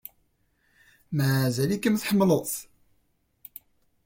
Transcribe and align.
Mazal-ikem 1.17 1.95
tḥemmleḍ-t? 1.97 2.53